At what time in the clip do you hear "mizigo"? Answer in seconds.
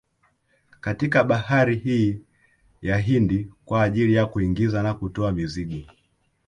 5.31-5.91